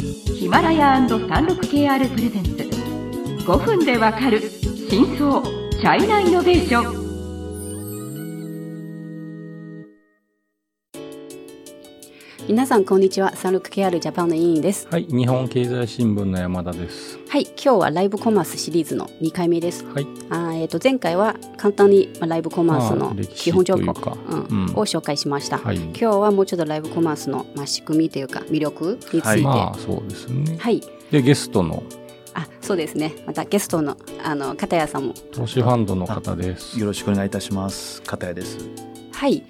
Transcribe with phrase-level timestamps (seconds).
[0.00, 2.50] ヒマラヤ &36KR プレゼンツ。
[3.44, 4.40] 5分でわかる
[4.88, 7.07] 真相チャイナイノベーション。
[12.48, 13.36] 皆さんこんにちは。
[13.36, 14.88] サンルク KR ジャパンの委員です。
[14.90, 17.18] はい、日本経済新聞の山田です。
[17.28, 19.84] はい今日はライブコマースシリーズの2回目です。
[19.84, 24.70] はい、あーえー、と前回は簡単にまあライブコマースの基本情報、うかうんうん。
[24.70, 25.76] を紹介しました、はい。
[25.76, 29.42] 今日はもうちょっとライブコマースの、まあ、仕組みというか魅力について、はい。
[29.42, 30.58] まあそうですね。
[31.10, 31.82] でゲストの？
[32.32, 33.14] あそうですね。
[33.26, 35.12] またゲストのあの片谷さんも。
[35.32, 36.80] 投資ファンドの方です。
[36.80, 38.00] よろしくお願いいたします。
[38.00, 38.56] 片谷です。
[39.12, 39.44] はい。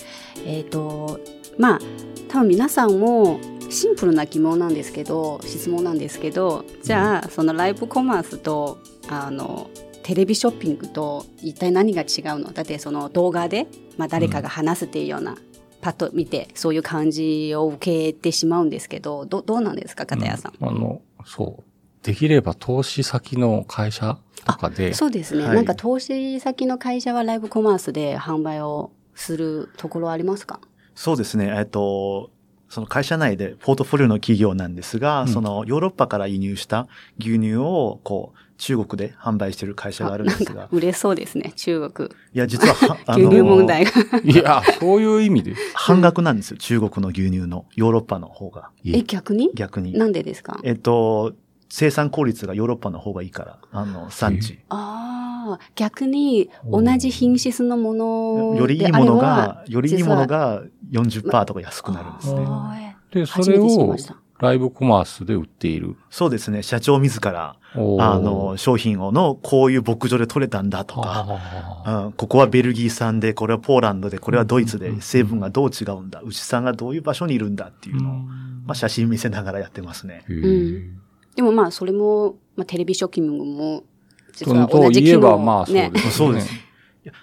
[0.44, 1.20] えっ、と
[1.58, 1.80] まあ
[2.28, 8.78] 多分皆さんもシンプルな疑問なんですけど質問なんですけどじゃあそのライブコマースと
[9.08, 9.70] あの
[10.02, 12.52] テレビショッピングと一体何が違うの？
[12.52, 13.66] だってその動画で、
[13.98, 15.36] まあ、誰かが話すっていうような、
[15.82, 20.52] パッと見てそういう感じを受けてしまうんですけどどどうなんですか片谷さん？
[20.58, 20.68] うん。
[20.68, 21.62] あのそう。
[22.02, 25.56] できれば投資先の会社とかで、そうですね、はい。
[25.56, 30.60] なんか投資先の会社はライブコマースで販売をするところありますか？
[31.00, 31.54] そうですね。
[31.56, 32.30] えっと、
[32.68, 36.88] その会社内でポートフォリオの企業なんですが、うんそのヨーロッパから輸入した
[37.20, 43.92] 牛乳をこう中国で販売している会社があるんですが、嬉しそうですね中国いや実はは あ牛乳問題が
[44.24, 46.56] いやそういう意味で半額なんですよ。
[46.56, 49.52] 中国の牛乳のヨーロッパの方がえ逆に？
[49.54, 49.92] 逆に。
[49.96, 50.58] なんでですか？
[50.64, 51.32] えっと、
[51.68, 54.58] 生産効率がヨーロッパの方がいいから、あの、産地。
[54.70, 62.96] ああ逆に同じ品質のものよりいいであればものが、よりいいものが40%とか安くなるんですね。
[63.12, 63.96] でそ初めれを
[64.40, 65.96] ライブコマースで売っている。
[66.10, 66.62] そうですね。
[66.62, 80.24] 社長自ら、あの、商品をの、こういう牧場で取れたんだとか、はあうん、ここはベルギー産で、これはポーランドで、これはドイツでうん、成分がどう違うんだ、牛さんがどういう場所にいるんだっていうのを、うんまあ、写真見せながらやってますね。
[80.28, 80.90] へー
[81.34, 83.84] でもまあそれも、まあ、テレビショッキングも
[84.32, 86.52] 実とは同じ機能まあそうねです、そうです。
[86.52, 86.62] いや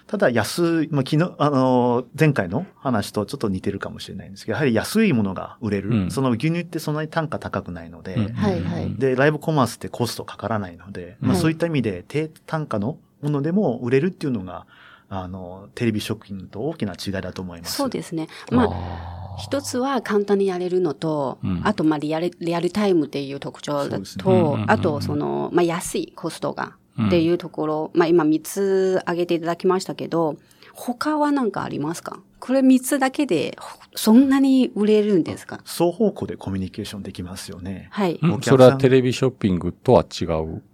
[0.06, 5.90] ただ安い、まあ、昨日、あのー前回の話とちょっと似てるかもしれないんですけど、やはり安いものが売れる。
[5.90, 6.10] うん。
[6.10, 8.32] その牛乳ってそんなに単価高くないので、うん。
[8.32, 8.94] はいはい。
[8.94, 11.40] で、ライブコマースってコストかからないので、まあ、はい。
[11.40, 14.66] そういった意味で低単価のものでも売れるっていうのが、
[15.08, 17.76] あの、テレビショッピングと大きな違いだと思います。
[17.76, 18.28] そうですね。
[18.50, 21.60] まあ一つは簡単にやれるのと、うん。
[21.62, 24.24] あとまあリアルリアルタイムっていう特徴だそうですね。
[24.24, 24.70] と、うんうんうんうん。
[24.70, 30.36] あとその、まあ、安いコストがうんっていうところ、まあ今3つ挙げていただきましたけど、
[30.74, 32.18] 他は何かありますか？
[32.38, 35.60] これ3つだけでほそんなに売れるんですか？
[35.64, 37.88] 双方向でコミュニケーションできますよね。
[37.90, 38.20] はい。
[38.22, 40.28] んお客さんそれはテレビショッピングとは違う。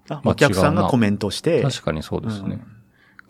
[0.09, 2.49] まああお客さんがコメントして、確かにそうですね。
[2.51, 2.67] うん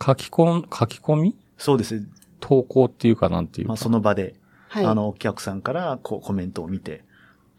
[0.04, 1.36] 書き込ん、書き込み？
[1.56, 2.04] そうです。
[2.40, 3.68] 投稿っていうかなんていうか。
[3.68, 4.34] まあ、その場で、
[4.68, 4.84] はい。
[4.84, 7.04] あの、お客さんからこうコメントを見て、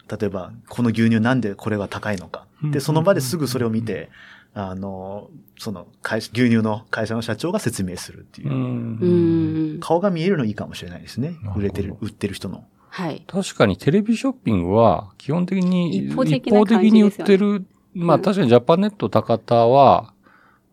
[0.10, 2.46] 例えば、この牛乳なんでこれが高いのか。
[2.62, 4.10] うんで、その場ですぐそれを見て、
[4.56, 8.53] あの、その会社、牛乳の会社の社長が説明するっていうう。
[8.53, 9.80] んうーん。
[9.80, 12.66] 顔が見えるのいいかもしれないですね売れてる、売ってる人の。
[12.90, 13.24] はい。
[13.25, 17.66] 確かにテレビショッピングは基本的に一方的な感じに売ってる。
[17.96, 20.14] まあうん確かにジャパネット高田は、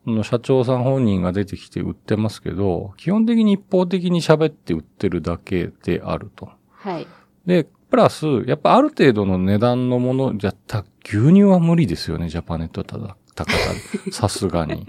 [0.07, 6.51] あの社長さん本人が出てきて売ってますけど、基本的に一方的に喋って売ってるだけであると。
[6.73, 7.07] はい。
[7.47, 14.13] で、プラス、やっぱある程度の値段のものじゃった、牛乳は無理ですよね、ジャパネットただ、高田で。
[14.13, 14.87] さすがに。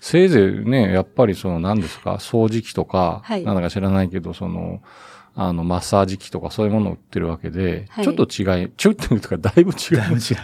[0.00, 4.82] せいぜいね、やっぱりその何ですか、掃除機とか、はいなんだか知らないけど、その、
[5.34, 9.96] あの、マッサージ機とかそういうものを売ってるわけで、はいちょっと違い、ちょっというか、だいぶ違う。
[9.98, 10.34] だいぶ違います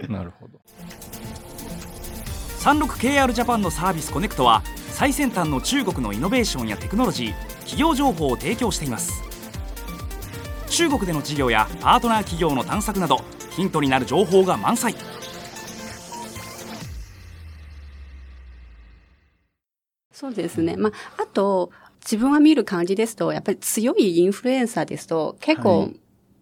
[0.00, 0.08] ね。
[0.08, 0.62] なるほど。
[2.62, 9.20] 36KR ジャパンのサービスコネクトは最先端の中国のイノベーションやテクノロジー企業情報を提供しています
[10.68, 14.94] 中国での事業やパートナー企業の探索などヒントになる情報が満載
[20.22, 20.76] そうですね。
[20.76, 21.72] まあ、あと、
[22.04, 25.96] 自分が見る感じですと、やっぱり強いインフルエンサーですと、結構、はい。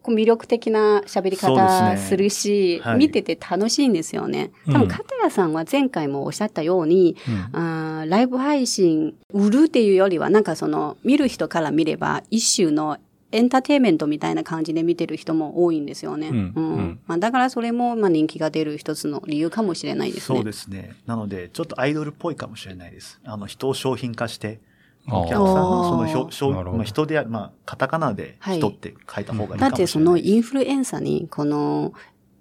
[0.05, 2.99] 魅力的な喋り方でするし、はい。
[2.99, 4.50] 見てて楽しいんですよね。
[4.67, 7.17] 多分、うん片谷さんは前回もおっしゃったように、
[7.53, 7.59] うん。
[7.59, 12.99] あーライブ配信、売るっていうよりは、なんかその、見る人から見れば、一種の
[13.32, 16.29] エンターテインメントみたいな感じで見てる人も多いんですよね。
[16.29, 20.37] うんうんまあ、だからそれも、まあ、人気が出る一つの理由かもしれないですね。
[20.38, 20.97] そうですね。
[21.06, 23.21] なので、ちょっとアイドルっぽいかもしれないです。
[23.25, 24.61] あの、人を商品化して、
[25.09, 31.93] お客さんのその表、商まあ、人である、まあ、カタカナではい人って書いた方がいいかもしれないだってそのインフルエンサーに、この、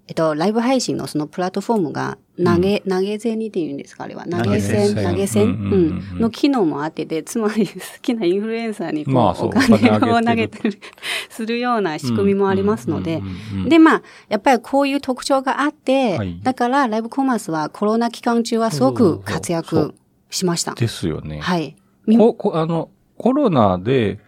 [0.10, 4.26] えっと、ライブ配信のそのプラットフォームが投げ、投げ銭っていうんですかあれは。
[4.26, 5.44] 投げ銭、投げ銭。
[5.44, 6.10] ううんんうんうん。
[6.14, 6.20] うん。
[6.20, 9.50] の機能もあってて、つまり 好きなインフルエンサーにこう、まあそう。
[9.50, 10.80] お金を投げてる、
[11.30, 13.18] するような仕組みもありますので。
[13.18, 16.40] うん、うんうんうんで、まあ、やっぱりこういう特徴があって、はい。
[16.42, 19.94] だからライブコマースはコロナ期間中はすごく活躍
[20.32, 20.74] しました。
[20.74, 21.40] ですよね。
[21.40, 21.76] はい。
[22.08, 24.20] みここあの、コロナで、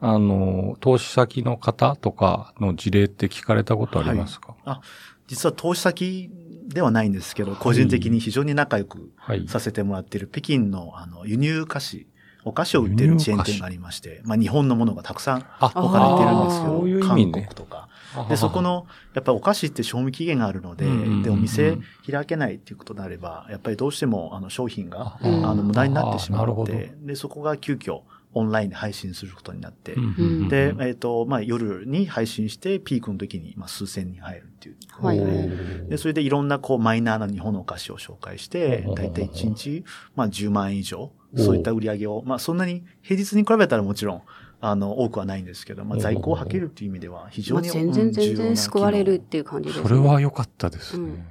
[0.00, 4.80] あの、投資先の方とかの事例って聞かれたことありますか？
[5.28, 6.30] 実は投資先
[6.66, 9.46] ではないんですけど、個人的に非常に仲良くはい。
[9.46, 12.06] させてもらっている北京のあの輸入菓子、
[12.44, 17.46] お菓子を売ってるチェーン店がありまして、まあ日本のものがたくさんあ置かれてるんですけど、韓国。
[17.48, 17.88] とか。
[18.28, 20.86] で、そこ、の、やっぱりお菓子って賞味期限があるので、
[21.22, 21.76] で、お店
[22.10, 25.46] 開けないっていうことであれば、やっぱりどうしてもあの商品が、うん。
[25.46, 26.72] あの無駄になってしまあーなるほど。
[26.72, 28.00] って、で、そこが急遽
[28.34, 30.48] オンラインで配信することになって、うんうんうん。
[30.48, 34.76] で、えっ、と、まあ夜に配信して、ピークの時に、まあ数千人入るっていう。
[35.00, 35.88] はいはい。
[35.88, 39.28] で、それでいろんなこうマイナーな日本のお菓子を紹介してお、だいたい。
[39.28, 39.84] 1日、
[40.14, 44.22] まあ10万円以上、そういった売り上げを、まあそんなに平日に比べたらもちろん、
[44.60, 49.88] あの、多くはないんですけど、まあ在庫をはけるっていう意味では非常まあに、全然全然救われるっうていう感じです、ね。
[49.88, 51.04] それは良かったですね。
[51.04, 51.24] うん。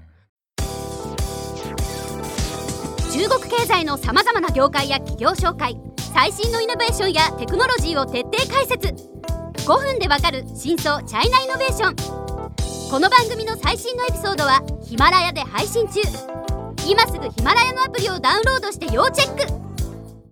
[3.11, 5.75] 中国経済のさまざまな業界や企業紹介
[6.19, 11.95] 最新のイノベーションやテクノロジーを徹底解説5分でわかる真相チャイナイノベーション
[12.89, 16.01] この番組の最新のエピソードはヒマラヤで配信中
[16.87, 19.67] 今すぐヒマラヤのアプリをダウンロードして要チェック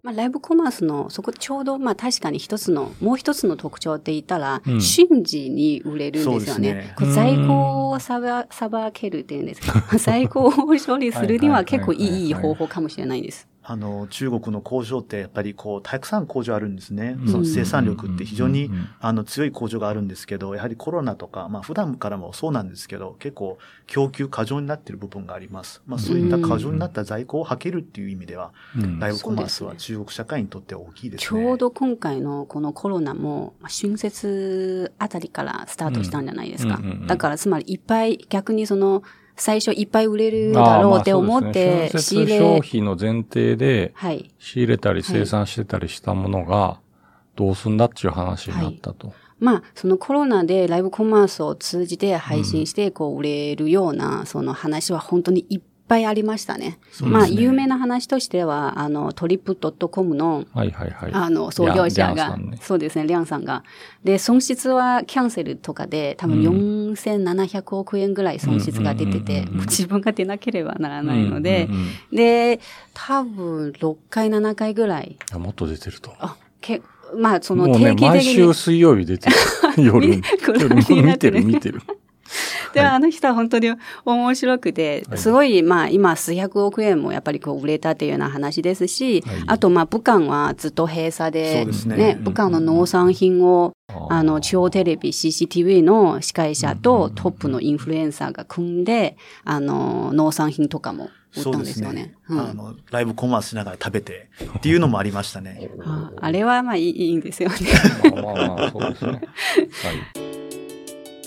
[0.02, 6.76] まあ、ライブコマースの、そこちょうど、まあ確かに一つの、もう一つの特徴って言ったら、うん瞬時に売れるんですよね。
[6.76, 9.84] ねこう在庫をさば、さばけるっていうんですか。
[9.98, 13.48] 在庫を処理するには結構いい方法かもしれないです。
[13.67, 17.17] あの、中国の工場ってやっぱりこう、たくさん工場あるんですね。
[17.19, 18.69] うんその生産力って非常に
[19.00, 23.57] あの、強い工場があるんですけど、やはりコロナとか、まあ普段からもそうなんですけど、結構
[23.88, 25.81] 供給過剰になっている部分があります。
[25.88, 31.45] まあそういった過剰になった在庫をはけるっていう意味では、うんライブコマースは中国社会にとって大きいですちね。
[31.45, 36.79] ょうど今回のこのコロナも、まあ春節あたりからスタートしたんじゃないですか。
[37.07, 39.01] だからつまりいっぱい、逆にその、
[39.36, 44.32] 最初いっぱい売れるだろうって思って、仕入まあそうですね春節消れ、費の前提ではい。
[44.40, 46.80] 仕入れたり生産してたりしたものが
[47.36, 49.14] どうすんだっていう話になったと。
[49.40, 56.80] まあ、そのコロナでライブコマースを通じて配信して、こう、売れるような、その話は本当にいっぱいありましたね。
[57.02, 61.12] ねまあ、有名な話としては、あの、トリップドットコムの、はいはいはい。
[61.14, 63.64] あの、創業者が、ねそうですね、リャンさんが。
[64.04, 71.70] で、損失はキャンセルとかで、多分うん4700億円ぐらい損失が出てて、自分が出なければならないので
[72.12, 72.60] で、
[72.94, 76.14] 多分6回、7回ぐらい、やもっと出てると。
[76.20, 76.82] あ、け、
[77.16, 78.08] まあ、その定期的に。
[78.10, 79.36] 毎週水曜日出てる。
[79.84, 80.22] 夜
[80.60, 80.84] 夜見
[81.18, 81.82] てる見てる。
[82.75, 83.74] で、はいあの人は本当に
[84.04, 93.74] 面白くて、はいすごい、まあ、今、数百億円もやっぱりこう売れたっていうような話ですし、はいあと、まあ、武漢はずっと閉鎖で、ね武漢の農産品を、
[94.10, 102.16] あの、中央テレビ CCTV の司会者とトップのインフルエンサーが組んで、あの、農産品とかも売ったんですよね。
[102.30, 105.69] うんあの、ライブコマースしながら食べてっていうのもありましたね。
[105.83, 107.56] ああれはまあいいいいんですよね。
[108.12, 109.12] まあまあまあ、そうですね。
[109.12, 110.25] はい。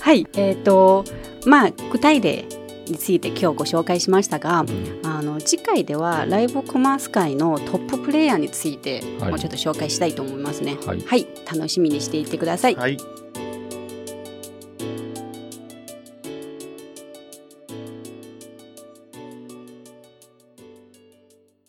[0.09, 0.25] はい。
[0.33, 1.05] えっ、と、
[1.45, 2.45] まあ、具体例
[2.87, 10.77] について今日ご紹介しましたが、うんあの次回ではライブコマース界のトッププレイヤーについてはいもうちょっと紹介したいと思いますね。
[10.85, 12.75] はい楽しみにしていってください。
[12.75, 12.97] はい。